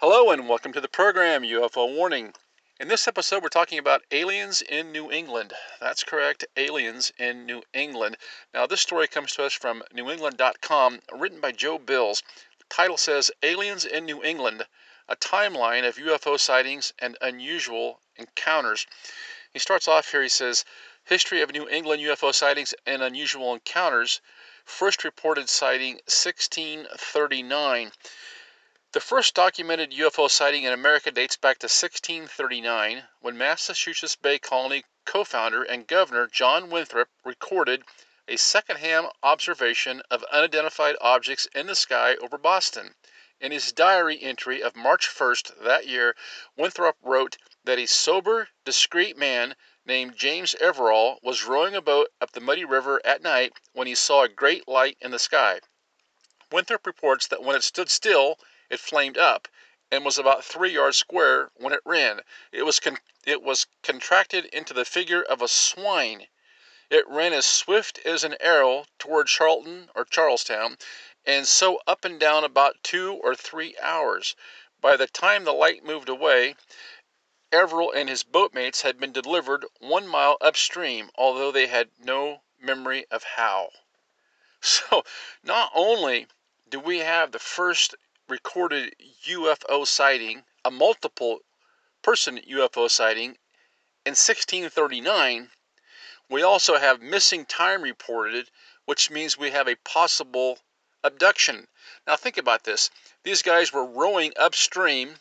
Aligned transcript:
Hello, 0.00 0.30
and 0.30 0.48
welcome 0.48 0.72
to 0.74 0.80
the 0.80 0.86
program 0.86 1.42
UFO 1.42 1.92
Warning. 1.92 2.32
In 2.78 2.86
this 2.86 3.08
episode, 3.08 3.42
we're 3.42 3.48
talking 3.48 3.80
about 3.80 4.04
aliens 4.12 4.62
in 4.62 4.92
New 4.92 5.10
England. 5.10 5.52
That's 5.80 6.04
correct, 6.04 6.46
aliens 6.56 7.10
in 7.18 7.46
New 7.46 7.64
England. 7.74 8.16
Now, 8.54 8.64
this 8.68 8.80
story 8.80 9.08
comes 9.08 9.32
to 9.32 9.44
us 9.44 9.54
from 9.54 9.82
newengland.com, 9.92 11.00
written 11.10 11.40
by 11.40 11.50
Joe 11.50 11.78
Bills. 11.78 12.22
The 12.60 12.66
title 12.70 12.96
says 12.96 13.32
Aliens 13.42 13.84
in 13.84 14.04
New 14.04 14.22
England 14.22 14.66
a 15.08 15.16
timeline 15.16 15.84
of 15.84 15.96
UFO 15.96 16.38
sightings 16.38 16.92
and 17.00 17.18
unusual 17.20 17.98
encounters. 18.14 18.86
He 19.52 19.58
starts 19.58 19.88
off 19.88 20.12
here, 20.12 20.22
he 20.22 20.28
says, 20.28 20.64
History 21.06 21.42
of 21.42 21.50
New 21.50 21.68
England 21.68 22.02
UFO 22.02 22.32
sightings 22.32 22.72
and 22.86 23.02
unusual 23.02 23.52
encounters. 23.52 24.20
First 24.64 25.02
reported 25.02 25.48
sighting 25.48 25.94
1639. 26.06 27.90
The 28.92 29.00
first 29.00 29.34
documented 29.34 29.90
UFO 29.90 30.30
sighting 30.30 30.64
in 30.64 30.72
America 30.72 31.10
dates 31.10 31.36
back 31.36 31.58
to 31.58 31.66
1639 31.66 33.06
when 33.20 33.36
Massachusetts 33.36 34.16
Bay 34.16 34.38
Colony 34.38 34.86
co 35.04 35.24
founder 35.24 35.62
and 35.62 35.86
governor 35.86 36.26
John 36.26 36.70
Winthrop 36.70 37.10
recorded 37.22 37.84
a 38.26 38.38
secondhand 38.38 39.08
observation 39.22 40.00
of 40.10 40.24
unidentified 40.32 40.96
objects 41.02 41.44
in 41.54 41.66
the 41.66 41.74
sky 41.74 42.16
over 42.22 42.38
Boston. 42.38 42.94
In 43.42 43.52
his 43.52 43.72
diary 43.72 44.22
entry 44.22 44.62
of 44.62 44.74
March 44.74 45.06
1st 45.06 45.62
that 45.64 45.86
year, 45.86 46.16
Winthrop 46.56 46.96
wrote 47.02 47.36
that 47.64 47.78
a 47.78 47.84
sober, 47.84 48.48
discreet 48.64 49.18
man 49.18 49.54
named 49.84 50.16
James 50.16 50.54
Everell 50.62 51.18
was 51.22 51.44
rowing 51.44 51.76
a 51.76 51.82
boat 51.82 52.10
up 52.22 52.32
the 52.32 52.40
muddy 52.40 52.64
river 52.64 53.02
at 53.04 53.20
night 53.20 53.52
when 53.74 53.86
he 53.86 53.94
saw 53.94 54.22
a 54.22 54.30
great 54.30 54.66
light 54.66 54.96
in 55.02 55.10
the 55.10 55.18
sky. 55.18 55.60
Winthrop 56.50 56.86
reports 56.86 57.26
that 57.26 57.42
when 57.42 57.54
it 57.54 57.62
stood 57.62 57.90
still 57.90 58.38
it 58.70 58.80
flamed 58.80 59.16
up 59.16 59.48
and 59.90 60.04
was 60.04 60.18
about 60.18 60.44
three 60.44 60.72
yards 60.72 60.98
square 60.98 61.50
when 61.54 61.72
it 61.72 61.80
ran. 61.84 62.20
It 62.52 62.64
was 62.64 62.78
con- 62.78 62.98
it 63.24 63.42
was 63.42 63.66
contracted 63.82 64.44
into 64.46 64.74
the 64.74 64.84
figure 64.84 65.22
of 65.22 65.40
a 65.40 65.48
swine. 65.48 66.28
It 66.90 67.08
ran 67.08 67.32
as 67.32 67.46
swift 67.46 67.98
as 68.04 68.24
an 68.24 68.36
arrow 68.40 68.84
toward 68.98 69.28
Charlton 69.28 69.90
or 69.94 70.04
Charlestown, 70.04 70.76
and 71.24 71.48
so 71.48 71.80
up 71.86 72.04
and 72.04 72.20
down 72.20 72.44
about 72.44 72.82
two 72.82 73.14
or 73.14 73.34
three 73.34 73.76
hours. 73.78 74.36
By 74.80 74.96
the 74.96 75.06
time 75.06 75.44
the 75.44 75.52
light 75.52 75.82
moved 75.82 76.08
away, 76.08 76.54
Everell 77.50 77.90
and 77.94 78.10
his 78.10 78.22
boatmates 78.22 78.82
had 78.82 79.00
been 79.00 79.12
delivered 79.12 79.64
one 79.78 80.06
mile 80.06 80.36
upstream, 80.42 81.10
although 81.14 81.50
they 81.50 81.66
had 81.66 81.90
no 81.98 82.42
memory 82.58 83.06
of 83.10 83.22
how. 83.24 83.70
So, 84.60 85.04
not 85.42 85.70
only 85.74 86.26
do 86.68 86.78
we 86.80 86.98
have 86.98 87.32
the 87.32 87.38
first 87.38 87.94
recorded 88.28 88.94
UFO 89.26 89.86
sighting, 89.86 90.44
a 90.64 90.70
multiple 90.70 91.40
person 92.02 92.38
UFO 92.38 92.90
sighting 92.90 93.36
in 94.08 94.12
1639, 94.12 95.50
we 96.30 96.42
also 96.42 96.78
have 96.78 97.02
missing 97.02 97.44
time 97.44 97.82
reported, 97.82 98.50
which 98.86 99.10
means 99.10 99.36
we 99.36 99.50
have 99.50 99.68
a 99.68 99.76
possible 99.76 100.58
abduction. 101.04 101.68
Now 102.06 102.16
think 102.16 102.38
about 102.38 102.64
this. 102.64 102.90
These 103.22 103.42
guys 103.42 103.70
were 103.70 103.84
rowing 103.84 104.32
upstream, 104.38 105.16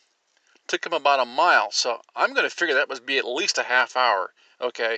took 0.68 0.84
them 0.84 0.94
about 0.94 1.20
a 1.20 1.26
mile. 1.26 1.70
So 1.72 2.02
I'm 2.16 2.34
going 2.34 2.50
to 2.50 2.56
figure 2.56 2.76
that 2.76 2.88
must 2.88 3.06
be 3.06 3.18
at 3.18 3.28
least 3.28 3.58
a 3.58 3.64
half 3.64 3.98
hour. 3.98 4.34
Okay. 4.62 4.98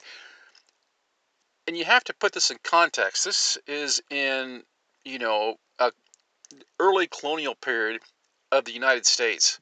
And 1.66 1.76
you 1.76 1.86
have 1.86 2.04
to 2.04 2.14
put 2.14 2.34
this 2.34 2.52
in 2.52 2.60
context. 2.64 3.26
This 3.26 3.58
is 3.66 4.04
in, 4.12 4.64
you 5.04 5.18
know, 5.18 5.58
a 5.80 5.92
early 6.80 7.08
colonial 7.08 7.56
period 7.56 8.02
of 8.52 8.66
the 8.66 8.72
United 8.72 9.06
States. 9.06 9.60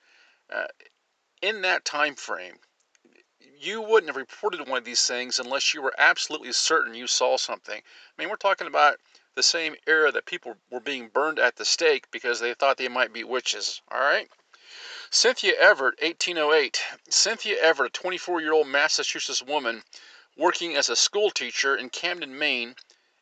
Uh, 0.50 0.68
in 1.42 1.62
that 1.62 1.86
time 1.86 2.16
frame, 2.16 2.58
you 3.60 3.82
wouldn't 3.82 4.10
have 4.10 4.16
reported 4.16 4.68
one 4.68 4.78
of 4.78 4.86
these 4.86 5.06
things 5.06 5.40
unless 5.40 5.74
you 5.74 5.82
were 5.82 5.94
absolutely 5.98 6.52
certain 6.52 6.94
you 6.94 7.08
saw 7.08 7.38
something. 7.38 7.78
I 7.78 8.22
mean, 8.22 8.30
we're 8.30 8.36
talking 8.36 8.68
about 8.68 9.00
the 9.36 9.44
same 9.44 9.76
era 9.86 10.12
that 10.12 10.26
people 10.26 10.58
were 10.72 10.80
being 10.80 11.10
burned 11.10 11.40
at 11.40 11.56
the 11.56 11.66
stake 11.66 12.10
because 12.12 12.40
they 12.40 12.54
thought 12.54 12.78
they 12.78 12.88
might 12.88 13.14
be 13.14 13.24
witches. 13.24 13.82
All 13.92 14.00
right? 14.00 14.30
Cynthia 15.10 15.54
Everett, 15.60 16.02
1808. 16.02 16.84
Cynthia 17.10 17.58
Everett, 17.62 17.98
a 17.98 18.00
24 18.00 18.42
year 18.42 18.54
old 18.54 18.68
Massachusetts 18.68 19.42
woman 19.42 19.84
working 20.38 20.76
as 20.76 20.90
a 20.90 20.96
school 20.96 21.32
teacher 21.32 21.76
in 21.76 21.90
Camden, 21.90 22.38
Maine, 22.38 22.76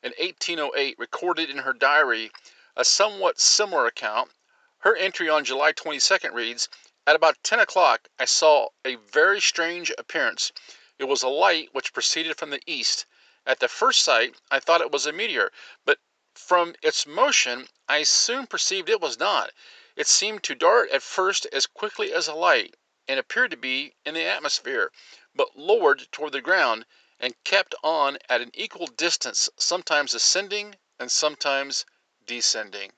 in 0.04 0.14
1808, 0.20 0.98
recorded 1.00 1.50
in 1.50 1.58
her 1.60 1.74
diary 1.74 2.32
a 2.78 2.84
somewhat 2.84 3.40
similar 3.40 3.86
account. 3.86 4.32
Her 4.80 4.98
entry 4.98 5.30
on 5.30 5.46
July 5.46 5.72
22nd 5.72 6.34
reads 6.34 6.68
At 7.08 7.16
about 7.16 7.42
10 7.42 7.62
o'clock, 7.62 8.10
I 8.20 8.26
saw 8.26 8.68
a 8.84 8.96
very 8.96 9.40
strange 9.40 9.94
appearance. 9.98 10.52
It 11.00 11.06
was 11.06 11.24
a 11.24 11.30
light 11.30 11.74
which 11.74 11.94
proceeded 11.94 12.38
from 12.38 12.50
the 12.50 12.62
east. 12.66 13.06
At 13.46 13.62
the 13.62 13.70
first 13.70 14.02
sight 14.02 14.36
I 14.52 14.60
thought 14.60 14.82
it 14.82 14.92
was 14.92 15.06
a 15.06 15.14
meteor, 15.14 15.54
but 15.86 16.00
from 16.34 16.76
its 16.82 17.08
motion 17.08 17.70
I 17.88 18.04
soon 18.04 18.46
perceived 18.46 18.90
it 18.90 19.00
was 19.00 19.18
not. 19.18 19.52
It 19.96 20.08
seemed 20.08 20.44
to 20.44 20.54
dart 20.54 20.90
at 20.90 21.02
first 21.02 21.46
as 21.54 21.68
quickly 21.68 22.12
as 22.12 22.28
a 22.28 22.34
light, 22.34 22.76
and 23.08 23.18
appeared 23.18 23.52
to 23.52 23.58
be 23.58 23.96
in 24.06 24.16
the 24.16 24.26
atmosphere, 24.26 24.92
but 25.34 25.56
lowered 25.56 26.12
toward 26.12 26.34
the 26.34 26.42
ground, 26.42 26.86
and 27.22 27.42
kept 27.46 27.74
on 27.84 28.18
at 28.28 28.42
an 28.42 28.52
equal 28.54 28.88
distance, 28.88 29.48
sometimes 29.56 30.14
ascending 30.14 30.76
and 31.00 31.10
sometimes 31.10 31.86
descending. 32.26 32.92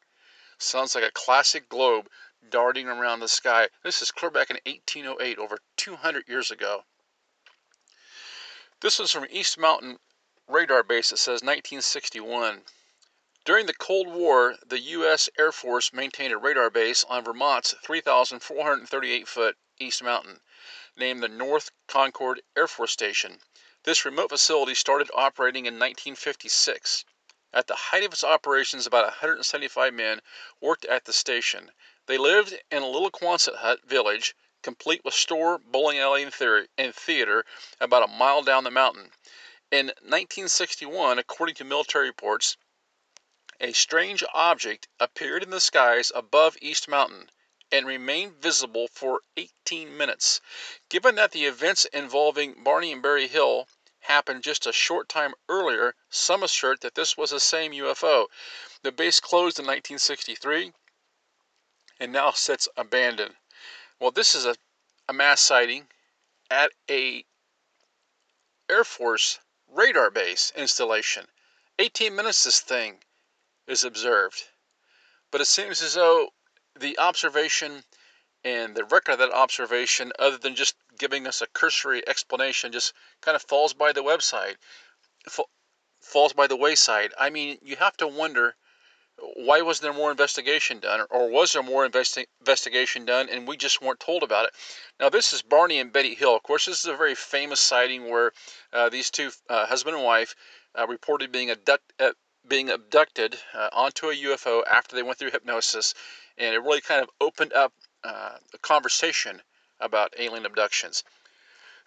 Sounds 0.58 0.96
like 0.96 1.04
a 1.04 1.12
classic 1.12 1.70
globe 1.70 2.10
darting 2.50 2.88
around 2.88 3.20
the 3.20 3.28
sky. 3.28 3.70
This 3.84 4.02
is 4.02 4.12
clear 4.12 4.32
back 4.32 4.50
in 4.50 4.58
1808, 4.66 5.38
over 5.38 5.60
200 5.76 6.28
years 6.28 6.52
ago. 6.52 6.86
This 8.80 9.00
was 9.00 9.12
from 9.12 9.28
East 9.30 9.58
Mountain 9.58 10.00
radar 10.48 10.84
base 10.84 11.12
It 11.12 11.18
says 11.18 11.42
1961. 11.42 12.64
During 13.44 13.66
the 13.66 13.74
Cold 13.74 14.08
War, 14.08 14.56
the 14.66 14.80
U.S. 14.80 15.30
Air 15.38 15.52
Force 15.52 15.94
maintained 15.94 16.34
a 16.34 16.38
radar 16.38 16.70
base 16.70 17.04
on 17.06 17.24
Vermont's 17.24 17.74
3,438 17.84 19.28
foot 19.28 19.58
East 19.80 20.04
Mountain, 20.04 20.42
named 20.96 21.24
the 21.24 21.28
North 21.28 21.72
Concord 21.88 22.42
Air 22.56 22.68
Force 22.68 22.92
Station. 22.92 23.42
This 23.84 24.06
remote 24.06 24.30
facility 24.30 24.76
started 24.76 25.10
operating 25.14 25.66
in 25.66 25.76
1956. 25.76 27.06
At 27.54 27.68
the 27.68 27.76
height 27.78 28.04
of 28.04 28.12
its 28.12 28.26
operations, 28.26 28.86
about 28.86 29.06
175 29.06 29.94
men 29.94 30.22
worked 30.60 30.84
at 30.84 31.06
the 31.06 31.14
station. 31.14 31.72
They 32.06 32.18
lived 32.18 32.62
in 32.70 32.84
a 32.84 32.90
little 32.90 33.10
Quonset 33.10 33.56
hut 33.56 33.84
village, 33.86 34.36
complete 34.62 35.06
with 35.06 35.14
store, 35.14 35.58
bowling 35.58 35.98
alley, 35.98 36.24
and 36.24 36.94
theater, 36.94 37.46
about 37.80 38.04
a 38.04 38.08
mile 38.08 38.42
down 38.42 38.66
the 38.66 38.70
mountain. 38.70 39.14
In 39.72 39.88
1961, 40.02 41.20
according 41.20 41.56
to 41.56 41.64
military 41.64 42.08
reports, 42.08 42.58
a 43.62 43.72
strange 43.72 44.26
object 44.34 44.90
appeared 45.00 45.42
in 45.42 45.50
the 45.50 45.62
skies 45.62 46.12
above 46.14 46.58
East 46.62 46.90
Mountain 46.90 47.32
and 47.72 47.88
remained 47.88 48.42
visible 48.42 48.90
for 48.90 49.22
18 49.38 49.96
minutes. 49.96 50.42
Given 50.90 51.16
that 51.16 51.32
the 51.32 51.46
events 51.46 51.86
involving 51.86 52.62
Barney 52.62 52.92
and 52.92 53.02
Betty 53.02 53.28
Hill 53.28 53.70
happened 54.08 54.42
just 54.42 54.66
a 54.66 54.74
short 54.74 55.10
time 55.10 55.34
earlier, 55.50 55.94
some 56.10 56.42
assert 56.42 56.82
that 56.82 56.96
this 56.96 57.18
was 57.18 57.32
the 57.32 57.40
same 57.40 57.74
UFO. 57.74 58.28
The 58.82 58.92
base 58.92 59.20
closed 59.20 59.60
in 59.60 59.66
1963 59.66 60.74
and 62.00 62.12
now 62.12 62.32
sits 62.32 62.70
abandoned. 62.78 63.36
Well, 64.00 64.12
this 64.12 64.34
is 64.34 64.46
a, 64.46 64.56
a 65.10 65.14
mass 65.14 65.42
sighting 65.42 65.88
at 66.50 66.72
a 66.90 67.26
Air 68.70 68.84
Force 68.84 69.40
radar 69.68 70.10
base 70.10 70.52
installation. 70.56 71.28
18 71.80 72.16
minutes 72.16 72.44
this 72.44 72.62
thing 72.62 73.04
is 73.68 73.84
observed. 73.84 74.44
But 75.32 75.42
it 75.42 75.46
seems 75.46 75.82
as 75.82 75.96
though 75.96 76.30
the 76.80 76.98
observation 76.98 77.84
and 78.48 78.76
the 78.76 78.86
record 78.86 79.12
of 79.14 79.20
that 79.20 79.34
observation, 79.34 80.14
other 80.18 80.38
than 80.38 80.56
just 80.56 80.76
giving 80.98 81.28
us 81.28 81.42
a 81.42 81.48
cursory 81.48 82.02
explanation, 82.08 82.72
just 82.72 82.94
kind 83.20 83.36
of 83.36 83.42
falls 83.42 83.74
by 83.74 83.92
the 83.92 84.04
website, 84.04 84.56
falls 86.00 86.32
by 86.32 86.48
the 86.48 86.56
wayside. 86.56 87.14
I 87.20 87.30
mean, 87.30 87.58
you 87.62 87.76
have 87.76 87.98
to 87.98 88.08
wonder 88.08 88.56
why 89.36 89.62
wasn't 89.62 89.84
there 89.84 89.94
more 89.94 90.12
investigation 90.12 90.80
done, 90.80 91.06
or 91.10 91.30
was 91.30 91.52
there 91.52 91.64
more 91.64 91.86
investi- 91.90 92.28
investigation 92.40 93.04
done 93.04 93.28
and 93.30 93.48
we 93.48 93.58
just 93.58 93.82
weren't 93.82 94.00
told 94.00 94.24
about 94.24 94.46
it? 94.46 94.52
Now, 94.98 95.10
this 95.10 95.34
is 95.34 95.42
Barney 95.42 95.80
and 95.80 95.92
Betty 95.92 96.16
Hill. 96.16 96.36
Of 96.36 96.44
course, 96.44 96.68
this 96.68 96.80
is 96.80 96.86
a 96.86 96.96
very 96.96 97.16
famous 97.16 97.60
sighting 97.60 98.10
where 98.10 98.32
uh, 98.72 98.88
these 98.88 99.10
two, 99.10 99.32
uh, 99.50 99.66
husband 99.66 99.98
and 99.98 100.06
wife, 100.06 100.36
uh, 100.78 100.88
reported 100.88 101.34
being, 101.34 101.50
abduct- 101.50 101.92
uh, 102.00 102.12
being 102.48 102.70
abducted 102.70 103.38
uh, 103.54 103.70
onto 103.74 104.10
a 104.10 104.16
UFO 104.16 104.64
after 104.66 104.96
they 104.96 105.04
went 105.04 105.18
through 105.18 105.32
hypnosis, 105.32 105.94
and 106.38 106.56
it 106.56 106.60
really 106.60 106.82
kind 106.82 107.02
of 107.02 107.10
opened 107.20 107.52
up 107.52 107.74
uh, 108.08 108.38
a 108.54 108.58
conversation 108.60 109.42
about 109.80 110.14
alien 110.18 110.46
abductions. 110.46 111.04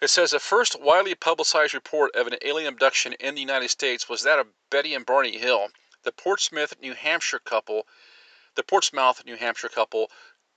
It 0.01 0.09
says 0.09 0.31
the 0.31 0.39
first 0.39 0.79
widely 0.79 1.15
publicized 1.15 1.73
report 1.73 2.15
of 2.15 2.27
an 2.27 2.37
alien 2.41 2.73
abduction 2.73 3.13
in 3.13 3.35
the 3.35 3.41
United 3.41 3.69
States 3.69 4.07
was 4.07 4.23
that 4.23 4.39
of 4.39 4.47
Betty 4.69 4.93
and 4.93 5.05
Barney 5.05 5.37
Hill 5.37 5.69
the 6.03 6.11
Portsmouth, 6.11 6.73
New 6.81 6.95
Hampshire 6.95 7.37
couple, 7.37 7.87
the 8.55 8.63
Portsmouth, 8.63 9.23
New 9.23 9.35
Hampshire 9.35 9.69
couple, 9.69 10.09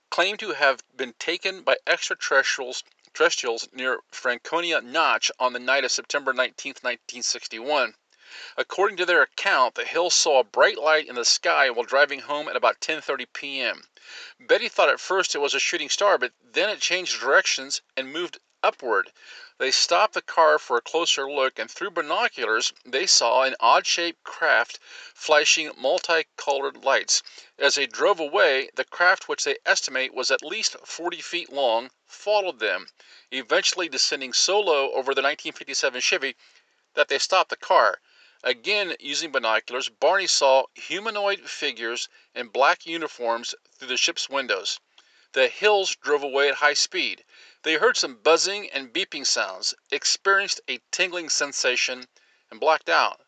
claimed 0.09 0.39
to 0.39 0.53
have 0.53 0.83
been 0.95 1.13
taken 1.19 1.61
by 1.61 1.77
extraterrestrials 1.85 2.83
terrestrials 3.13 3.69
near 3.71 3.99
Franconia 4.09 4.81
Notch 4.81 5.31
on 5.39 5.53
the 5.53 5.59
night 5.59 5.83
of 5.83 5.91
September 5.91 6.33
19, 6.33 6.71
1961. 6.81 7.95
According 8.57 8.97
to 8.97 9.05
their 9.05 9.21
account, 9.21 9.75
the 9.75 9.85
Hills 9.85 10.15
saw 10.15 10.39
a 10.39 10.43
bright 10.43 10.79
light 10.79 11.07
in 11.07 11.15
the 11.15 11.23
sky 11.23 11.69
while 11.69 11.85
driving 11.85 12.21
home 12.21 12.49
at 12.49 12.55
about 12.55 12.81
10:30 12.81 13.27
p.m. 13.33 13.83
Betty 14.39 14.69
thought 14.69 14.89
at 14.89 14.99
first 14.99 15.33
it 15.33 15.39
was 15.39 15.55
a 15.55 15.59
shooting 15.59 15.89
star, 15.89 16.19
but 16.19 16.31
then 16.39 16.69
it 16.69 16.79
changed 16.79 17.19
directions 17.19 17.81
and 17.97 18.13
moved 18.13 18.37
upward. 18.61 19.11
They 19.57 19.71
stopped 19.71 20.13
the 20.13 20.21
car 20.21 20.59
for 20.59 20.77
a 20.77 20.81
closer 20.81 21.27
look, 21.27 21.57
and 21.57 21.71
through 21.71 21.89
binoculars 21.89 22.71
they 22.85 23.07
saw 23.07 23.41
an 23.41 23.55
odd 23.59 23.87
shaped 23.87 24.23
craft 24.23 24.77
flashing 25.15 25.71
multicolored 25.75 26.83
lights. 26.83 27.23
As 27.57 27.73
they 27.73 27.87
drove 27.87 28.19
away, 28.19 28.69
the 28.75 28.85
craft, 28.85 29.27
which 29.27 29.43
they 29.43 29.57
estimate 29.65 30.13
was 30.13 30.29
at 30.29 30.43
least 30.43 30.75
40 30.85 31.19
feet 31.21 31.49
long, 31.49 31.89
followed 32.05 32.59
them, 32.59 32.89
eventually 33.31 33.89
descending 33.89 34.33
so 34.33 34.59
low 34.59 34.91
over 34.91 35.15
the 35.15 35.23
1957 35.23 35.99
Chevy 36.01 36.35
that 36.93 37.07
they 37.07 37.17
stopped 37.17 37.49
the 37.49 37.57
car. 37.57 37.99
Again, 38.47 38.95
using 38.99 39.31
binoculars, 39.31 39.89
Barney 39.89 40.27
saw 40.27 40.67
humanoid 40.75 41.49
figures 41.49 42.07
in 42.35 42.49
black 42.49 42.85
uniforms 42.85 43.55
through 43.71 43.87
the 43.87 43.97
ship's 43.97 44.29
windows. 44.29 44.79
The 45.31 45.47
Hills 45.47 45.95
drove 45.95 46.21
away 46.21 46.49
at 46.49 46.61
high 46.61 46.75
speed. 46.75 47.25
They 47.63 47.73
heard 47.73 47.97
some 47.97 48.17
buzzing 48.17 48.69
and 48.69 48.93
beeping 48.93 49.25
sounds, 49.25 49.73
experienced 49.89 50.61
a 50.69 50.79
tingling 50.91 51.29
sensation, 51.29 52.07
and 52.51 52.59
blacked 52.59 52.87
out. 52.87 53.19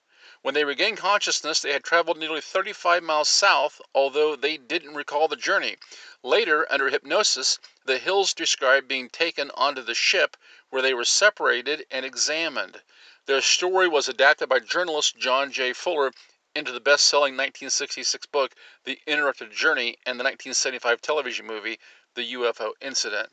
When 0.43 0.53
they 0.53 0.63
regained 0.63 0.99
consciousness, 0.99 1.61
they 1.61 1.73
had 1.73 1.83
traveled 1.83 2.19
nearly 2.19 2.39
35 2.39 3.01
miles 3.01 3.27
south, 3.27 3.81
although 3.95 4.35
they 4.35 4.55
didn't 4.55 4.93
recall 4.93 5.27
the 5.27 5.35
journey. 5.35 5.77
Later, 6.21 6.71
under 6.71 6.89
hypnosis, 6.89 7.57
the 7.85 7.97
Hills 7.97 8.35
described 8.35 8.87
being 8.87 9.09
taken 9.09 9.49
onto 9.55 9.81
the 9.81 9.95
ship, 9.95 10.37
where 10.69 10.83
they 10.83 10.93
were 10.93 11.05
separated 11.05 11.87
and 11.89 12.05
examined. 12.05 12.83
Their 13.27 13.41
story 13.41 13.89
was 13.89 14.07
adapted 14.07 14.47
by 14.47 14.59
journalist 14.59 15.17
John 15.17 15.51
G. 15.51 15.73
Fuller 15.73 16.13
into 16.55 16.71
the 16.71 16.79
best 16.79 17.05
selling 17.05 17.33
1966 17.33 18.25
book, 18.27 18.55
The 18.85 18.99
Interrupted 19.05 19.51
Journey, 19.51 19.97
and 20.05 20.17
the 20.17 20.23
1975 20.23 21.01
television 21.01 21.45
movie, 21.45 21.77
The 22.15 22.33
UFO 22.33 22.71
Incident. 22.81 23.29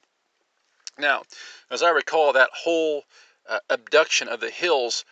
Now, 0.99 1.23
as 1.71 1.83
I 1.83 1.91
recall, 1.91 2.33
that 2.33 2.51
whole 2.53 3.05
uh, 3.49 3.61
abduction 3.71 4.27
of 4.27 4.41
the 4.41 4.51
Hills 4.51 5.05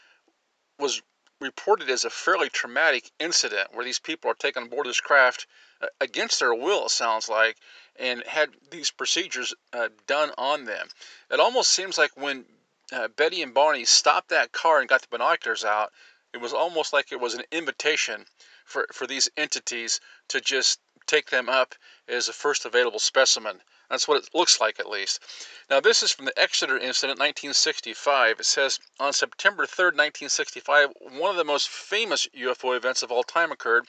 was 0.80 1.00
reported 1.40 1.88
as 1.88 2.04
a 2.04 2.10
fairly 2.10 2.48
traumatic 2.48 3.12
incident 3.20 3.72
where 3.72 3.84
these 3.84 4.00
people 4.00 4.30
are 4.32 4.34
taken 4.34 4.64
aboard 4.64 4.86
this 4.86 5.00
craft 5.00 5.46
uh, 5.80 5.86
against 6.00 6.40
their 6.40 6.54
will, 6.54 6.86
it 6.86 6.90
sounds 6.90 7.28
like, 7.28 7.56
and 7.96 8.24
had 8.26 8.50
these 8.72 8.90
procedures 8.90 9.54
uh, 9.72 9.90
done 10.08 10.32
on 10.36 10.64
them. 10.64 10.88
It 11.30 11.38
almost 11.38 11.70
seems 11.70 11.98
like 11.98 12.16
when 12.16 12.46
uh, 12.92 13.08
Betty 13.08 13.42
and 13.42 13.54
Barney 13.54 13.84
stopped 13.84 14.28
that 14.28 14.52
car 14.52 14.80
and 14.80 14.88
got 14.88 15.02
the 15.02 15.08
binoculars 15.08 15.64
out, 15.64 15.92
it 16.32 16.40
was 16.40 16.52
almost 16.52 16.92
like 16.92 17.10
it 17.10 17.20
was 17.20 17.34
an 17.34 17.44
invitation 17.50 18.26
for, 18.64 18.86
for 18.92 19.06
these 19.06 19.30
entities 19.36 20.00
to 20.28 20.40
just 20.40 20.80
take 21.06 21.30
them 21.30 21.48
up 21.48 21.74
as 22.08 22.28
a 22.28 22.32
first 22.32 22.64
available 22.64 22.98
specimen. 22.98 23.62
That's 23.90 24.08
what 24.08 24.22
it 24.22 24.30
looks 24.34 24.60
like, 24.60 24.80
at 24.80 24.88
least. 24.88 25.20
Now, 25.68 25.80
this 25.80 26.02
is 26.02 26.12
from 26.12 26.24
the 26.24 26.38
Exeter 26.38 26.78
incident, 26.78 27.18
1965. 27.18 28.40
It 28.40 28.46
says 28.46 28.78
on 28.98 29.12
September 29.12 29.66
3rd, 29.66 29.96
1965, 29.96 30.92
one 31.10 31.30
of 31.30 31.36
the 31.36 31.44
most 31.44 31.68
famous 31.68 32.26
UFO 32.34 32.74
events 32.74 33.02
of 33.02 33.12
all 33.12 33.22
time 33.22 33.52
occurred 33.52 33.86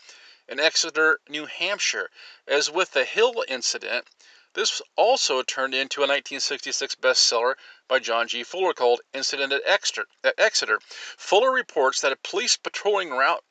in 0.49 0.59
Exeter, 0.59 1.19
New 1.29 1.45
Hampshire. 1.45 2.09
As 2.45 2.69
with 2.69 2.91
the 2.91 3.05
Hill 3.05 3.45
incident, 3.47 4.07
this 4.53 4.81
also 4.95 5.41
turned 5.41 5.73
into 5.73 6.01
a 6.01 6.07
1966 6.07 6.95
bestseller 6.95 7.55
by 7.87 7.99
John 7.99 8.27
G. 8.27 8.43
Fuller 8.43 8.73
called 8.73 9.01
Incident 9.13 9.51
at 9.51 9.65
Exeter. 9.65 10.05
At 10.23 10.35
Exeter. 10.37 10.79
Fuller 11.17 11.51
reports 11.51 12.01
that 12.01 12.11
a 12.11 12.17
police 12.17 12.55
patrolling 12.55 13.09
route 13.09 13.43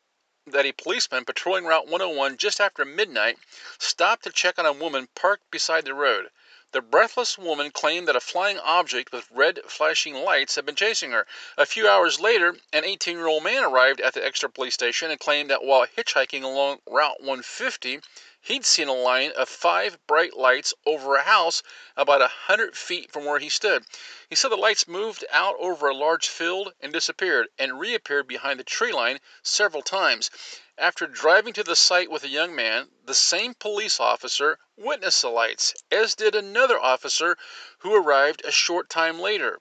that 0.47 0.67
a 0.67 0.73
policeman 0.73 1.25
patrolling 1.25 1.65
Route 1.65 1.87
101 1.87 2.37
just 2.37 2.61
after 2.61 2.85
midnight 2.85 3.39
stopped 3.79 4.25
to 4.25 4.31
check 4.31 4.59
on 4.59 4.67
a 4.67 4.73
woman 4.73 5.09
parked 5.15 5.51
beside 5.51 5.85
the 5.85 5.95
road. 5.95 6.31
The 6.73 6.81
breathless 6.81 7.37
woman 7.37 7.71
claimed 7.71 8.09
that 8.09 8.17
a 8.17 8.21
flying 8.21 8.59
object 8.59 9.13
with 9.13 9.31
red 9.31 9.61
flashing 9.69 10.15
lights 10.15 10.55
had 10.55 10.65
been 10.65 10.75
chasing 10.75 11.11
her. 11.11 11.27
A 11.59 11.67
few 11.67 11.87
hours 11.87 12.19
later, 12.19 12.57
an 12.73 12.85
18 12.85 13.17
year 13.17 13.27
old 13.27 13.45
man 13.45 13.63
arrived 13.63 14.01
at 14.01 14.15
the 14.15 14.25
Exeter 14.25 14.49
police 14.49 14.75
station 14.75 15.11
and 15.11 15.21
claimed 15.21 15.51
that 15.51 15.63
while 15.63 15.87
hitchhiking 15.87 16.43
along 16.43 16.81
Route 16.87 17.21
150, 17.21 18.01
he'd 18.45 18.67
seen 18.67 18.89
a 18.89 18.93
line 18.93 19.31
of 19.37 19.49
five 19.49 20.05
bright 20.09 20.37
lights 20.37 20.75
over 20.85 21.15
a 21.15 21.23
house 21.23 21.63
about 21.97 22.21
a 22.21 22.27
hundred 22.27 22.77
feet 22.77 23.13
from 23.13 23.25
where 23.25 23.39
he 23.39 23.49
stood. 23.49 23.85
He 24.29 24.35
said 24.35 24.51
the 24.51 24.57
lights 24.57 24.89
moved 24.89 25.25
out 25.31 25.55
over 25.61 25.89
a 25.89 25.95
large 25.95 26.27
field 26.27 26.75
and 26.81 26.93
disappeared, 26.93 27.47
and 27.57 27.79
reappeared 27.79 28.27
behind 28.27 28.59
the 28.59 28.65
tree 28.65 28.93
line 28.93 29.21
several 29.45 29.81
times. 29.81 30.29
After 30.77 31.07
driving 31.07 31.53
to 31.53 31.63
the 31.63 31.77
site 31.77 32.11
with 32.11 32.25
a 32.25 32.29
young 32.29 32.53
man, 32.53 32.91
the 33.05 33.15
same 33.15 33.55
police 33.55 34.01
officer 34.01 34.59
witnessed 34.77 35.23
the 35.23 35.31
lights, 35.31 35.73
as 35.93 36.17
did 36.17 36.35
another 36.35 36.81
officer 36.81 37.37
who 37.79 37.95
arrived 37.95 38.45
a 38.45 38.51
short 38.51 38.91
time 38.91 39.21
later. 39.21 39.61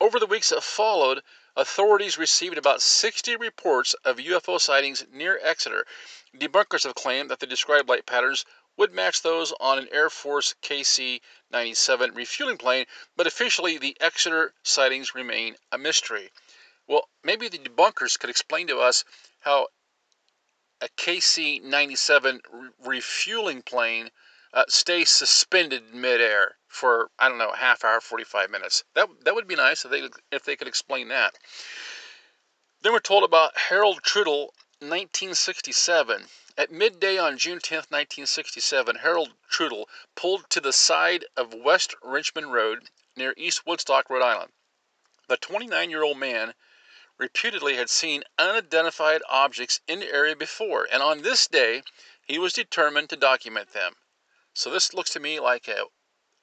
Over 0.00 0.18
the 0.18 0.26
weeks 0.26 0.48
that 0.48 0.64
followed, 0.64 1.22
authorities 1.56 2.18
received 2.18 2.58
about 2.58 2.82
60 2.82 3.36
reports 3.36 3.94
of 4.04 4.18
UFO 4.18 4.60
sightings 4.60 5.06
near 5.10 5.40
Exeter. 5.42 5.86
Debunkers 6.36 6.84
have 6.84 6.94
claimed 6.94 7.30
that 7.30 7.40
the 7.40 7.46
described 7.46 7.88
light 7.88 8.04
patterns 8.04 8.44
would 8.76 8.92
match 8.92 9.22
those 9.22 9.52
on 9.58 9.78
an 9.78 9.88
Air 9.90 10.10
Force 10.10 10.54
KC 10.62 11.20
97 11.50 12.14
refueling 12.14 12.58
plane, 12.58 12.84
but 13.16 13.26
officially 13.26 13.78
the 13.78 13.96
Exeter 14.00 14.52
sightings 14.62 15.14
remain 15.14 15.56
a 15.72 15.78
mystery. 15.78 16.30
Well, 16.86 17.08
maybe 17.24 17.48
the 17.48 17.58
debunkers 17.58 18.18
could 18.18 18.30
explain 18.30 18.66
to 18.66 18.78
us 18.78 19.04
how 19.40 19.68
a 20.82 20.88
KC 20.90 21.62
97 21.62 22.42
refueling 22.80 23.62
plane 23.62 24.10
uh, 24.52 24.64
stays 24.68 25.08
suspended 25.08 25.94
midair 25.94 26.58
for, 26.76 27.10
I 27.18 27.28
don't 27.28 27.38
know, 27.38 27.52
half 27.52 27.84
hour, 27.84 28.00
45 28.00 28.50
minutes. 28.50 28.84
That, 28.94 29.08
that 29.24 29.34
would 29.34 29.48
be 29.48 29.56
nice 29.56 29.84
if 29.84 29.90
they, 29.90 30.08
if 30.30 30.44
they 30.44 30.56
could 30.56 30.68
explain 30.68 31.08
that. 31.08 31.34
Then 32.82 32.92
we're 32.92 33.00
told 33.00 33.24
about 33.24 33.56
Harold 33.56 34.02
Trudel, 34.02 34.52
1967. 34.80 36.28
At 36.58 36.70
midday 36.70 37.16
on 37.16 37.38
June 37.38 37.60
10, 37.60 37.78
1967, 37.78 38.96
Harold 38.96 39.32
Trudel 39.50 39.88
pulled 40.14 40.48
to 40.50 40.60
the 40.60 40.72
side 40.72 41.24
of 41.36 41.54
West 41.54 41.94
Richmond 42.02 42.52
Road 42.52 42.90
near 43.16 43.32
East 43.38 43.66
Woodstock, 43.66 44.10
Rhode 44.10 44.22
Island. 44.22 44.52
The 45.28 45.38
29 45.38 45.90
year 45.90 46.02
old 46.02 46.18
man 46.18 46.54
reputedly 47.18 47.76
had 47.76 47.88
seen 47.88 48.22
unidentified 48.38 49.22
objects 49.28 49.80
in 49.88 50.00
the 50.00 50.12
area 50.12 50.36
before, 50.36 50.86
and 50.92 51.02
on 51.02 51.22
this 51.22 51.46
day 51.46 51.82
he 52.26 52.38
was 52.38 52.52
determined 52.52 53.08
to 53.10 53.16
document 53.16 53.72
them. 53.72 53.96
So 54.52 54.70
this 54.70 54.94
looks 54.94 55.10
to 55.10 55.20
me 55.20 55.40
like 55.40 55.68
a, 55.68 55.84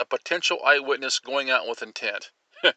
a 0.03 0.05
potential 0.05 0.59
eyewitness 0.65 1.19
going 1.19 1.49
out 1.49 1.65
with 1.65 1.81
intent. 1.81 2.31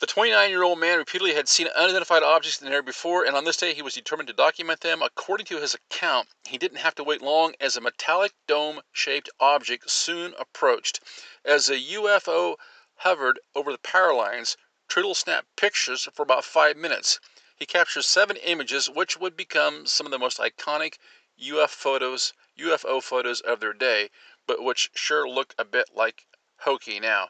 The 0.00 0.06
29 0.06 0.50
year 0.50 0.62
old 0.62 0.78
man 0.78 0.98
repeatedly 0.98 1.34
had 1.34 1.48
seen 1.48 1.66
unidentified 1.66 2.22
objects 2.22 2.60
in 2.60 2.66
the 2.66 2.70
area 2.70 2.84
before, 2.84 3.24
and 3.24 3.34
on 3.34 3.42
this 3.42 3.56
day 3.56 3.74
he 3.74 3.82
was 3.82 3.94
determined 3.94 4.28
to 4.28 4.32
document 4.32 4.80
them. 4.80 5.02
According 5.02 5.46
to 5.46 5.60
his 5.60 5.74
account, 5.74 6.28
he 6.44 6.56
didn't 6.56 6.78
have 6.78 6.94
to 6.94 7.02
wait 7.02 7.20
long 7.20 7.56
as 7.58 7.76
a 7.76 7.80
metallic 7.80 8.32
dome 8.46 8.82
shaped 8.92 9.28
object 9.40 9.90
soon 9.90 10.34
approached. 10.38 11.00
As 11.44 11.66
the 11.66 11.84
UFO 11.94 12.58
hovered 12.98 13.40
over 13.56 13.72
the 13.72 13.78
power 13.78 14.14
lines, 14.14 14.56
Trudel 14.88 15.16
snapped 15.16 15.56
pictures 15.56 16.06
for 16.14 16.22
about 16.22 16.44
five 16.44 16.76
minutes. 16.76 17.18
He 17.56 17.66
captured 17.66 18.04
seven 18.04 18.36
images, 18.36 18.88
which 18.88 19.16
would 19.16 19.36
become 19.36 19.84
some 19.84 20.06
of 20.06 20.12
the 20.12 20.18
most 20.20 20.38
iconic 20.38 20.98
UFO 21.42 21.68
photos, 21.68 22.34
UFO 22.56 23.02
photos 23.02 23.40
of 23.40 23.58
their 23.58 23.72
day, 23.72 24.10
but 24.48 24.64
which 24.64 24.90
sure 24.94 25.28
look 25.28 25.54
a 25.58 25.64
bit 25.64 25.90
like 25.94 26.26
hokey 26.56 26.98
now. 26.98 27.28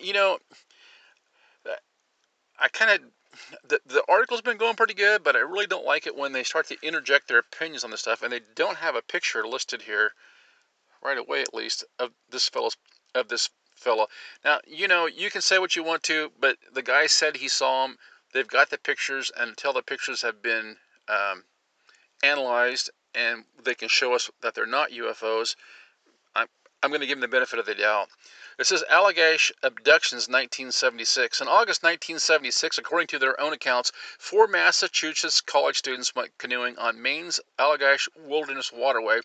You 0.00 0.14
know, 0.14 0.38
I 2.58 2.68
kind 2.68 2.90
of 2.90 3.00
the, 3.68 3.80
the 3.86 4.04
article's 4.08 4.40
been 4.40 4.56
going 4.56 4.76
pretty 4.76 4.94
good, 4.94 5.22
but 5.24 5.36
I 5.36 5.40
really 5.40 5.66
don't 5.66 5.84
like 5.84 6.06
it 6.06 6.16
when 6.16 6.32
they 6.32 6.44
start 6.44 6.68
to 6.68 6.76
interject 6.82 7.28
their 7.28 7.38
opinions 7.38 7.82
on 7.82 7.90
this 7.90 8.00
stuff, 8.00 8.22
and 8.22 8.32
they 8.32 8.40
don't 8.54 8.76
have 8.76 8.94
a 8.94 9.02
picture 9.02 9.46
listed 9.46 9.82
here, 9.82 10.12
right 11.02 11.18
away 11.18 11.42
at 11.42 11.54
least, 11.54 11.84
of 11.98 12.12
this 12.30 12.48
fellow's 12.48 12.76
of 13.14 13.28
this 13.28 13.50
fellow. 13.74 14.06
Now, 14.44 14.60
you 14.66 14.86
know, 14.86 15.06
you 15.06 15.30
can 15.30 15.42
say 15.42 15.58
what 15.58 15.76
you 15.76 15.82
want 15.82 16.02
to, 16.04 16.30
but 16.38 16.56
the 16.72 16.82
guy 16.82 17.06
said 17.06 17.36
he 17.36 17.48
saw 17.48 17.84
him. 17.84 17.98
They've 18.32 18.46
got 18.46 18.70
the 18.70 18.78
pictures, 18.78 19.30
and 19.36 19.50
until 19.50 19.72
the 19.72 19.82
pictures 19.82 20.22
have 20.22 20.40
been 20.40 20.76
um, 21.08 21.44
analyzed 22.22 22.90
and 23.14 23.44
they 23.62 23.74
can 23.74 23.88
show 23.88 24.14
us 24.14 24.30
that 24.40 24.54
they're 24.54 24.64
not 24.64 24.90
UFOs, 24.90 25.56
I'm, 26.82 26.90
going 26.90 27.00
to 27.00 27.06
give 27.06 27.18
them 27.18 27.30
the 27.30 27.36
benefit 27.36 27.58
of 27.58 27.66
the 27.66 27.74
doubt. 27.74 28.08
It 28.58 28.66
says 28.66 28.84
Allagash 28.90 29.52
abductions 29.62 30.28
1976. 30.28 31.40
In 31.40 31.48
August 31.48 31.82
1976, 31.82 32.78
according 32.78 33.06
to 33.08 33.18
their 33.18 33.40
own 33.40 33.52
accounts, 33.52 33.92
four 34.18 34.46
Massachusetts 34.46 35.40
college 35.40 35.78
students 35.78 36.14
went 36.14 36.36
canoeing 36.38 36.76
on 36.78 37.00
Maine's 37.00 37.40
Allagash 37.58 38.08
Wilderness 38.16 38.72
Waterway 38.72 39.20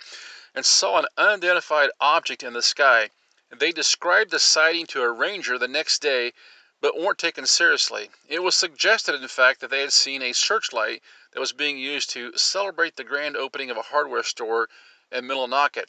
and 0.55 0.65
saw 0.65 0.99
an 0.99 1.07
unidentified 1.17 1.89
object 1.99 2.43
in 2.43 2.53
the 2.53 2.61
sky. 2.61 3.09
They 3.49 3.71
described 3.71 4.31
the 4.31 4.39
sighting 4.39 4.85
to 4.87 5.01
a 5.01 5.11
ranger 5.11 5.57
the 5.57 5.67
next 5.67 6.01
day, 6.01 6.33
but 6.79 6.97
weren't 6.97 7.17
taken 7.17 7.45
seriously. 7.45 8.11
It 8.27 8.43
was 8.43 8.55
suggested, 8.55 9.15
in 9.15 9.27
fact, 9.27 9.61
that 9.61 9.69
they 9.69 9.81
had 9.81 9.93
seen 9.93 10.21
a 10.21 10.33
searchlight 10.33 11.01
that 11.31 11.39
was 11.39 11.53
being 11.53 11.77
used 11.77 12.09
to 12.11 12.37
celebrate 12.37 12.95
the 12.95 13.03
grand 13.03 13.35
opening 13.35 13.69
of 13.69 13.77
a 13.77 13.81
hardware 13.81 14.23
store 14.23 14.69
in 15.11 15.25
Millinocket. 15.25 15.85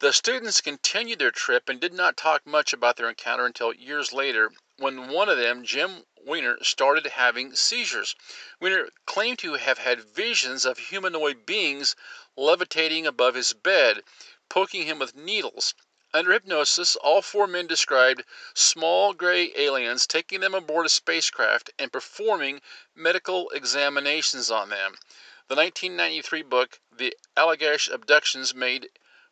The 0.00 0.14
students 0.14 0.62
continued 0.62 1.18
their 1.18 1.30
trip 1.30 1.68
and 1.68 1.78
did 1.78 1.92
not 1.92 2.16
talk 2.16 2.46
much 2.46 2.72
about 2.72 2.96
their 2.96 3.10
encounter 3.10 3.44
until 3.44 3.74
years 3.74 4.14
later 4.14 4.50
when 4.78 5.08
one 5.10 5.28
of 5.28 5.36
them, 5.36 5.62
Jim 5.62 6.06
Weiner, 6.16 6.56
started 6.64 7.04
having 7.04 7.54
seizures. 7.54 8.16
Weiner 8.60 8.88
claimed 9.04 9.40
to 9.40 9.56
have 9.56 9.76
had 9.76 10.02
visions 10.02 10.64
of 10.64 10.78
humanoid 10.78 11.44
beings 11.44 11.96
levitating 12.34 13.06
above 13.06 13.34
his 13.34 13.52
bed, 13.52 14.02
poking 14.48 14.86
him 14.86 14.98
with 14.98 15.14
needles. 15.14 15.74
Under 16.14 16.32
hypnosis, 16.32 16.96
all 16.96 17.20
four 17.20 17.46
men 17.46 17.66
described 17.66 18.24
small 18.54 19.12
gray 19.12 19.52
aliens 19.54 20.06
taking 20.06 20.40
them 20.40 20.54
aboard 20.54 20.86
a 20.86 20.88
spacecraft 20.88 21.72
and 21.78 21.92
performing 21.92 22.62
medical 22.94 23.50
examinations 23.50 24.50
on 24.50 24.70
them. 24.70 24.96
The 25.48 25.56
1993 25.56 26.40
book, 26.40 26.80
The 26.90 27.14
Allagash 27.36 27.90
Abductions, 27.92 28.54
made 28.54 28.88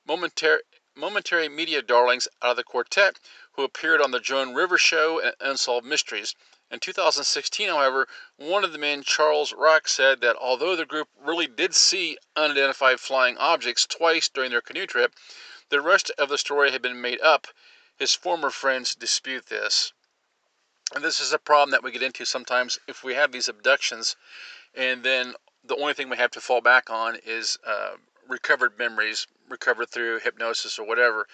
momentary, 0.08 0.62
momentary 0.96 1.50
media 1.50 1.82
darlings 1.82 2.26
out 2.40 2.52
of 2.52 2.56
the 2.56 2.64
quartet 2.64 3.20
who 3.52 3.62
appeared 3.62 4.00
on 4.00 4.10
the 4.10 4.18
Joan 4.18 4.54
Rivers 4.54 4.80
Show 4.80 5.20
and 5.20 5.34
Unsolved 5.38 5.86
Mysteries. 5.86 6.34
In 6.70 6.80
2016, 6.80 7.68
however, 7.68 8.08
one 8.36 8.64
of 8.64 8.72
the 8.72 8.78
men, 8.78 9.02
Charles 9.02 9.52
Rak, 9.52 9.86
said 9.86 10.22
that 10.22 10.36
although 10.36 10.74
the 10.74 10.86
group 10.86 11.08
really 11.14 11.46
did 11.46 11.74
see 11.74 12.16
unidentified 12.34 13.00
flying 13.00 13.36
objects 13.36 13.84
twice 13.84 14.28
during 14.28 14.50
their 14.50 14.62
canoe 14.62 14.86
trip, 14.86 15.14
the 15.68 15.82
rest 15.82 16.10
of 16.16 16.30
the 16.30 16.38
story 16.38 16.70
had 16.70 16.80
been 16.80 17.00
made 17.00 17.20
up. 17.20 17.46
His 17.98 18.14
former 18.14 18.48
friends 18.48 18.94
dispute 18.94 19.46
this. 19.46 19.92
And 20.94 21.04
this 21.04 21.20
is 21.20 21.34
a 21.34 21.38
problem 21.38 21.70
that 21.72 21.82
we 21.82 21.92
get 21.92 22.02
into 22.02 22.24
sometimes 22.24 22.78
if 22.88 23.04
we 23.04 23.14
have 23.14 23.32
these 23.32 23.48
abductions, 23.48 24.16
and 24.74 25.02
then 25.02 25.34
the 25.62 25.76
only 25.76 25.92
thing 25.92 26.08
we 26.08 26.16
have 26.16 26.30
to 26.30 26.40
fall 26.40 26.62
back 26.62 26.88
on 26.88 27.16
is 27.26 27.58
uh, 27.66 27.96
recovered 28.28 28.78
memories, 28.78 29.26
recovered 29.48 29.88
through 29.88 30.20
hypnosis 30.20 30.78
or 30.78 30.86
whatever. 30.86 31.26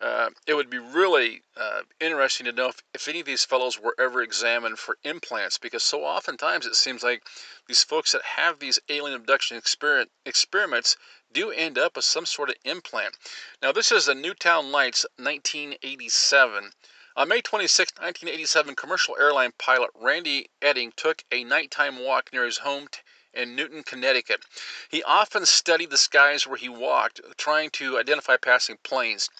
Uh, 0.00 0.30
it 0.46 0.54
would 0.54 0.68
be 0.68 0.78
really 0.78 1.42
uh, 1.56 1.80
interesting 1.98 2.44
to 2.44 2.52
know 2.52 2.68
if, 2.68 2.82
if 2.94 3.08
any 3.08 3.20
of 3.20 3.26
these 3.26 3.44
fellows 3.44 3.78
were 3.80 3.94
ever 3.98 4.22
examined 4.22 4.78
for 4.78 4.98
implants, 5.02 5.58
because 5.58 5.82
so 5.82 6.04
oftentimes 6.04 6.66
it 6.66 6.76
seems 6.76 7.02
like 7.02 7.22
these 7.66 7.82
folks 7.82 8.12
that 8.12 8.22
have 8.22 8.58
these 8.58 8.78
alien 8.88 9.16
abduction 9.16 9.56
experiment, 9.56 10.10
experiments 10.26 10.96
do 11.32 11.50
end 11.50 11.78
up 11.78 11.96
with 11.96 12.04
some 12.04 12.26
sort 12.26 12.50
of 12.50 12.56
implant. 12.64 13.16
Now, 13.62 13.72
this 13.72 13.90
is 13.90 14.06
the 14.06 14.14
Newtown 14.14 14.70
Lights 14.70 15.06
1987. 15.16 16.72
On 17.14 17.28
May 17.28 17.40
26, 17.40 17.92
1987, 17.92 18.74
commercial 18.74 19.16
airline 19.18 19.52
pilot 19.58 19.90
Randy 19.94 20.50
Etting 20.62 20.92
took 20.96 21.24
a 21.30 21.44
nighttime 21.44 21.98
walk 21.98 22.32
near 22.32 22.44
his 22.44 22.58
home 22.58 22.88
in 23.34 23.56
Newtown, 23.56 23.82
Connecticut. 23.82 24.44
He 24.88 25.02
often 25.02 25.46
studied 25.46 25.90
the 25.90 25.96
skies 25.96 26.46
where 26.46 26.58
he 26.58 26.68
walked, 26.68 27.20
trying 27.38 27.70
to 27.70 27.98
identify 27.98 28.36
passing 28.36 28.78
planes. 28.82 29.30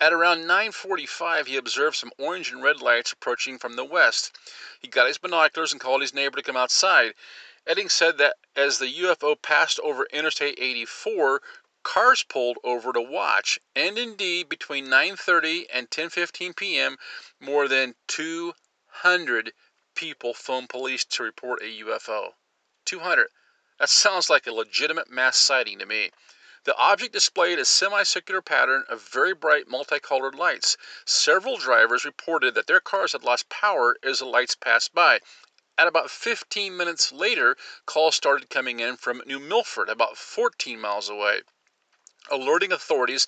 At 0.00 0.12
around 0.12 0.46
9:45 0.46 1.46
he 1.46 1.56
observed 1.56 1.96
some 1.96 2.12
orange 2.18 2.50
and 2.50 2.62
red 2.62 2.80
lights 2.80 3.12
approaching 3.12 3.58
from 3.58 3.76
the 3.76 3.84
west. 3.84 4.36
He 4.80 4.88
got 4.88 5.06
his 5.06 5.18
binoculars 5.18 5.70
and 5.70 5.80
called 5.80 6.00
his 6.00 6.12
neighbor 6.12 6.36
to 6.36 6.42
come 6.42 6.56
outside. 6.56 7.14
Etting 7.66 7.88
said 7.88 8.18
that 8.18 8.36
as 8.56 8.78
the 8.78 8.92
UFO 9.02 9.40
passed 9.40 9.78
over 9.80 10.06
Interstate 10.06 10.58
84, 10.58 11.40
cars 11.84 12.24
pulled 12.24 12.58
over 12.64 12.92
to 12.92 13.00
watch, 13.00 13.60
and 13.76 13.96
indeed 13.96 14.48
between 14.48 14.86
9:30 14.86 15.66
and 15.72 15.88
10:15 15.90 16.56
p.m. 16.56 16.96
more 17.38 17.68
than 17.68 17.94
200 18.08 19.52
people 19.94 20.34
phoned 20.34 20.68
police 20.68 21.04
to 21.04 21.22
report 21.22 21.62
a 21.62 21.80
UFO. 21.84 22.34
200. 22.92 23.28
That 23.78 23.88
sounds 23.88 24.28
like 24.28 24.46
a 24.46 24.52
legitimate 24.52 25.10
mass 25.10 25.38
sighting 25.38 25.78
to 25.78 25.86
me. 25.86 26.10
The 26.64 26.76
object 26.76 27.14
displayed 27.14 27.58
a 27.58 27.64
semicircular 27.64 28.42
pattern 28.42 28.84
of 28.86 29.00
very 29.08 29.32
bright 29.32 29.66
multicolored 29.66 30.34
lights. 30.34 30.76
Several 31.06 31.56
drivers 31.56 32.04
reported 32.04 32.54
that 32.54 32.66
their 32.66 32.80
cars 32.80 33.12
had 33.12 33.24
lost 33.24 33.48
power 33.48 33.96
as 34.02 34.18
the 34.18 34.26
lights 34.26 34.54
passed 34.54 34.92
by. 34.92 35.20
At 35.78 35.86
about 35.86 36.10
15 36.10 36.76
minutes 36.76 37.10
later, 37.12 37.56
calls 37.86 38.14
started 38.14 38.50
coming 38.50 38.78
in 38.78 38.98
from 38.98 39.22
New 39.24 39.40
Milford, 39.40 39.88
about 39.88 40.18
14 40.18 40.78
miles 40.78 41.08
away, 41.08 41.40
alerting 42.30 42.72
authorities 42.72 43.26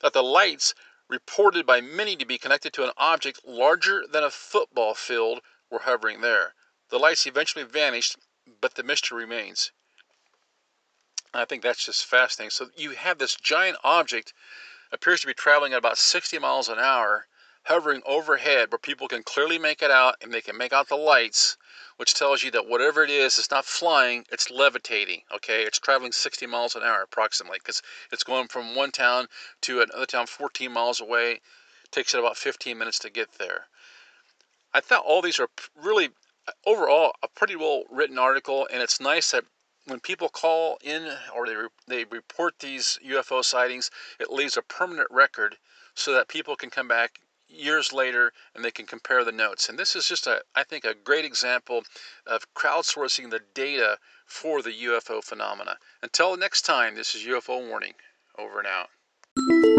that 0.00 0.12
the 0.12 0.22
lights, 0.22 0.74
reported 1.08 1.64
by 1.64 1.80
many 1.80 2.16
to 2.16 2.26
be 2.26 2.36
connected 2.36 2.74
to 2.74 2.84
an 2.84 2.92
object 2.98 3.40
larger 3.46 4.06
than 4.06 4.22
a 4.22 4.30
football 4.30 4.94
field, 4.94 5.40
were 5.70 5.80
hovering 5.80 6.20
there. 6.20 6.54
The 6.90 6.98
lights 6.98 7.26
eventually 7.26 7.64
vanished 7.64 8.16
but 8.60 8.74
the 8.74 8.82
mystery 8.82 9.18
remains. 9.18 9.72
I 11.34 11.44
think 11.44 11.62
that's 11.62 11.84
just 11.84 12.06
fascinating. 12.06 12.50
So 12.50 12.70
you 12.76 12.92
have 12.92 13.18
this 13.18 13.36
giant 13.36 13.76
object 13.84 14.32
appears 14.92 15.20
to 15.20 15.26
be 15.26 15.34
traveling 15.34 15.72
at 15.72 15.78
about 15.78 15.98
60 15.98 16.38
miles 16.38 16.68
an 16.68 16.78
hour, 16.78 17.26
hovering 17.64 18.02
overhead 18.06 18.70
where 18.70 18.78
people 18.78 19.08
can 19.08 19.22
clearly 19.22 19.58
make 19.58 19.82
it 19.82 19.90
out 19.90 20.16
and 20.22 20.32
they 20.32 20.40
can 20.40 20.56
make 20.56 20.72
out 20.72 20.88
the 20.88 20.96
lights, 20.96 21.56
which 21.96 22.14
tells 22.14 22.42
you 22.42 22.50
that 22.52 22.66
whatever 22.66 23.02
it 23.02 23.10
is, 23.10 23.38
it's 23.38 23.50
not 23.50 23.64
flying, 23.64 24.24
it's 24.30 24.50
levitating. 24.50 25.22
Okay, 25.34 25.64
it's 25.64 25.78
traveling 25.78 26.12
60 26.12 26.46
miles 26.46 26.76
an 26.76 26.82
hour 26.82 27.02
approximately 27.02 27.58
because 27.58 27.82
it's 28.12 28.24
going 28.24 28.48
from 28.48 28.76
one 28.76 28.92
town 28.92 29.26
to 29.62 29.82
another 29.82 30.06
town 30.06 30.26
14 30.26 30.72
miles 30.72 31.00
away. 31.00 31.32
It 31.84 31.92
takes 31.92 32.14
it 32.14 32.20
about 32.20 32.36
15 32.36 32.78
minutes 32.78 33.00
to 33.00 33.10
get 33.10 33.32
there. 33.32 33.66
I 34.72 34.80
thought 34.80 35.04
all 35.04 35.22
these 35.22 35.40
are 35.40 35.48
really 35.74 36.10
overall 36.64 37.12
a 37.22 37.28
pretty 37.28 37.56
well 37.56 37.84
written 37.90 38.18
article, 38.18 38.68
and 38.72 38.82
it's 38.82 39.00
nice 39.00 39.30
that 39.30 39.44
when 39.86 40.00
people 40.00 40.28
call 40.28 40.78
in 40.82 41.08
or 41.34 41.46
they 41.46 41.54
re- 41.54 41.68
they 41.86 42.04
report 42.04 42.58
these 42.58 42.98
UFO 43.06 43.44
sightings, 43.44 43.90
it 44.18 44.30
leaves 44.30 44.56
a 44.56 44.62
permanent 44.62 45.08
record 45.10 45.56
so 45.94 46.12
that 46.12 46.28
people 46.28 46.56
can 46.56 46.70
come 46.70 46.88
back 46.88 47.20
years 47.48 47.92
later 47.92 48.32
and 48.54 48.64
they 48.64 48.70
can 48.70 48.86
compare 48.86 49.24
the 49.24 49.32
notes. 49.32 49.68
And 49.68 49.78
this 49.78 49.94
is 49.94 50.08
just 50.08 50.26
a 50.26 50.42
I 50.54 50.64
think 50.64 50.84
a 50.84 50.94
great 50.94 51.24
example 51.24 51.82
of 52.26 52.52
crowdsourcing 52.54 53.30
the 53.30 53.40
data 53.54 53.98
for 54.26 54.62
the 54.62 54.72
UFO 54.72 55.22
phenomena. 55.22 55.78
Until 56.02 56.36
next 56.36 56.62
time, 56.62 56.94
this 56.94 57.14
is 57.14 57.22
UFO 57.24 57.68
Warning. 57.68 57.94
Over 58.38 58.58
and 58.58 58.68
out. 58.68 59.75